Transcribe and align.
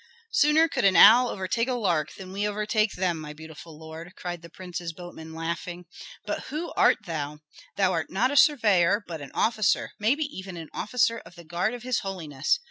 "Sooner 0.31 0.67
could 0.67 0.83
an 0.83 0.95
owl 0.95 1.27
overtake 1.29 1.67
a 1.67 1.73
lark 1.75 2.15
than 2.15 2.31
we 2.31 2.47
overtake 2.47 2.93
them, 2.93 3.19
my 3.19 3.33
beautiful 3.33 3.77
lord," 3.77 4.13
cried 4.15 4.41
the 4.41 4.49
prince's 4.49 4.93
boatman, 4.93 5.35
laughing. 5.35 5.85
"But 6.25 6.45
who 6.45 6.71
art 6.75 7.05
thou? 7.05 7.41
Thou 7.75 7.91
art 7.91 8.09
not 8.11 8.31
a 8.31 8.35
surveyor, 8.35 9.03
but 9.07 9.21
an 9.21 9.29
officer, 9.35 9.91
maybe 9.99 10.23
even 10.23 10.57
an 10.57 10.69
officer 10.73 11.19
of 11.19 11.35
the 11.35 11.45
guard 11.45 11.75
of 11.75 11.83
his 11.83 11.99
holiness. 11.99 12.57